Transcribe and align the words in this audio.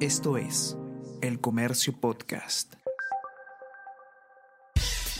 Esto 0.00 0.36
es 0.36 0.76
El 1.22 1.40
Comercio 1.40 1.98
Podcast. 1.98 2.74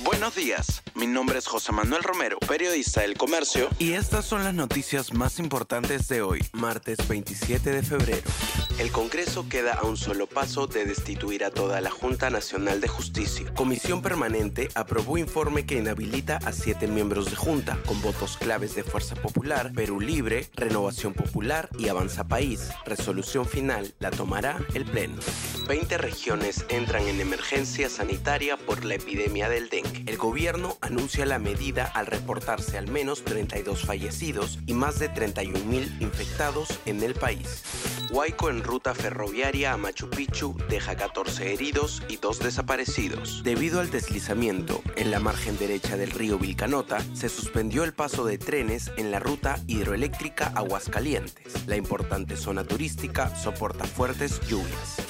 Buenos 0.04 0.34
días, 0.34 0.82
mi 0.94 1.06
nombre 1.06 1.38
es 1.38 1.46
José 1.46 1.72
Manuel 1.72 2.02
Romero, 2.02 2.38
periodista 2.40 3.00
del 3.00 3.16
Comercio, 3.16 3.70
y 3.78 3.92
estas 3.92 4.26
son 4.26 4.44
las 4.44 4.52
noticias 4.52 5.14
más 5.14 5.38
importantes 5.38 6.08
de 6.08 6.20
hoy, 6.20 6.44
martes 6.52 6.98
27 7.08 7.70
de 7.70 7.82
febrero. 7.82 8.30
El 8.78 8.92
Congreso 8.92 9.48
queda 9.48 9.72
a 9.72 9.86
un 9.86 9.96
solo 9.96 10.26
paso 10.26 10.66
de 10.66 10.84
destituir 10.84 11.44
a 11.44 11.50
toda 11.50 11.80
la 11.80 11.90
Junta 11.90 12.28
Nacional 12.28 12.82
de 12.82 12.88
Justicia. 12.88 13.50
Comisión 13.54 14.02
Permanente 14.02 14.68
aprobó 14.74 15.16
informe 15.16 15.64
que 15.64 15.78
inhabilita 15.78 16.36
a 16.44 16.52
siete 16.52 16.86
miembros 16.86 17.30
de 17.30 17.36
Junta, 17.36 17.78
con 17.86 18.02
votos 18.02 18.36
claves 18.36 18.74
de 18.74 18.84
Fuerza 18.84 19.14
Popular, 19.14 19.72
Perú 19.74 19.98
Libre, 19.98 20.50
Renovación 20.54 21.14
Popular 21.14 21.70
y 21.78 21.88
Avanza 21.88 22.28
País. 22.28 22.68
Resolución 22.84 23.46
final 23.46 23.94
la 23.98 24.10
tomará 24.10 24.58
el 24.74 24.84
Pleno. 24.84 25.16
20 25.66 25.98
regiones 25.98 26.64
entran 26.68 27.08
en 27.08 27.20
emergencia 27.20 27.88
sanitaria 27.88 28.56
por 28.56 28.84
la 28.84 28.94
epidemia 28.94 29.48
del 29.48 29.68
dengue. 29.68 30.04
El 30.06 30.16
gobierno 30.16 30.76
anuncia 30.80 31.26
la 31.26 31.38
medida 31.38 31.84
al 31.84 32.06
reportarse 32.06 32.78
al 32.78 32.88
menos 32.88 33.24
32 33.24 33.84
fallecidos 33.84 34.58
y 34.66 34.74
más 34.74 34.98
de 34.98 35.10
31.000 35.10 36.00
infectados 36.00 36.78
en 36.86 37.02
el 37.02 37.14
país. 37.14 37.62
Huayco 38.10 38.50
en 38.50 38.62
ruta 38.62 38.94
ferroviaria 38.94 39.72
a 39.72 39.76
Machu 39.76 40.08
Picchu 40.08 40.56
deja 40.68 40.96
14 40.96 41.52
heridos 41.52 42.02
y 42.08 42.18
2 42.18 42.38
desaparecidos. 42.38 43.42
Debido 43.42 43.80
al 43.80 43.90
deslizamiento 43.90 44.82
en 44.94 45.10
la 45.10 45.18
margen 45.18 45.58
derecha 45.58 45.96
del 45.96 46.12
río 46.12 46.38
Vilcanota, 46.38 46.98
se 47.14 47.28
suspendió 47.28 47.82
el 47.82 47.94
paso 47.94 48.24
de 48.24 48.38
trenes 48.38 48.92
en 48.96 49.10
la 49.10 49.18
ruta 49.18 49.58
hidroeléctrica 49.66 50.52
Aguascalientes. 50.54 51.66
La 51.66 51.76
importante 51.76 52.36
zona 52.36 52.62
turística 52.62 53.34
soporta 53.34 53.84
fuertes 53.84 54.40
lluvias. 54.46 55.05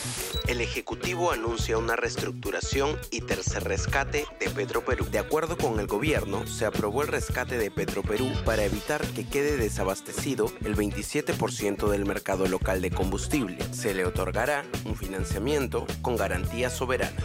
El 0.46 0.60
Ejecutivo 0.60 1.32
anuncia 1.32 1.76
una 1.76 1.96
reestructuración 1.96 2.96
y 3.10 3.20
tercer 3.20 3.64
rescate 3.64 4.26
de 4.38 4.48
Petroperú. 4.48 5.04
De 5.10 5.18
acuerdo 5.18 5.58
con 5.58 5.80
el 5.80 5.88
gobierno, 5.88 6.46
se 6.46 6.66
aprobó 6.66 7.02
el 7.02 7.08
rescate 7.08 7.58
de 7.58 7.72
Petroperú 7.72 8.30
para 8.44 8.62
evitar 8.62 9.04
que 9.08 9.26
quede 9.26 9.56
desabastecido 9.56 10.52
el 10.64 10.76
27% 10.76 11.88
del 11.88 12.04
mercado 12.06 12.46
local 12.46 12.80
de 12.80 12.92
combustible. 12.92 13.58
Se 13.72 13.92
le 13.92 14.06
otorgará 14.06 14.64
un 14.84 14.94
financiamiento 14.94 15.84
con 16.00 16.16
garantía 16.16 16.70
soberana. 16.70 17.16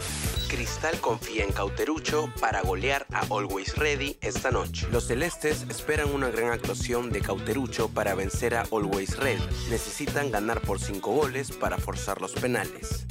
Cristal 0.52 1.00
confía 1.00 1.44
en 1.44 1.50
Cauterucho 1.50 2.30
para 2.38 2.60
golear 2.60 3.06
a 3.10 3.20
Always 3.30 3.74
Ready 3.74 4.18
esta 4.20 4.50
noche. 4.50 4.86
Los 4.92 5.06
celestes 5.06 5.64
esperan 5.70 6.10
una 6.10 6.28
gran 6.28 6.50
actuación 6.50 7.10
de 7.10 7.22
Cauterucho 7.22 7.88
para 7.88 8.14
vencer 8.14 8.56
a 8.56 8.66
Always 8.70 9.16
Ready. 9.16 9.42
Necesitan 9.70 10.30
ganar 10.30 10.60
por 10.60 10.78
5 10.78 11.10
goles 11.10 11.52
para 11.52 11.78
forzar 11.78 12.20
los 12.20 12.32
penales. 12.32 13.06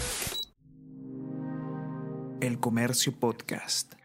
El 2.41 2.59
Comercio 2.59 3.11
Podcast. 3.11 3.95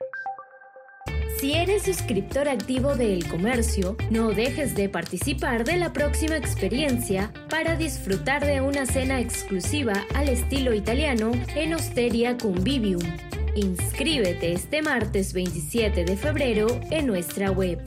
Si 1.47 1.55
eres 1.55 1.85
suscriptor 1.85 2.49
activo 2.49 2.97
de 2.97 3.15
El 3.15 3.29
Comercio, 3.29 3.97
no 4.11 4.33
dejes 4.33 4.75
de 4.75 4.89
participar 4.89 5.63
de 5.63 5.77
la 5.77 5.93
próxima 5.93 6.37
experiencia 6.37 7.33
para 7.49 7.77
disfrutar 7.77 8.45
de 8.45 8.61
una 8.61 8.85
cena 8.85 9.21
exclusiva 9.21 9.93
al 10.17 10.29
estilo 10.29 10.75
italiano 10.75 11.31
en 11.55 11.75
Osteria 11.75 12.37
Convivium. 12.37 13.01
Inscríbete 13.55 14.55
este 14.55 14.83
martes 14.83 15.33
27 15.35 16.05
de 16.05 16.17
febrero 16.17 16.67
en 16.91 17.07
nuestra 17.07 17.53
web. 17.53 17.79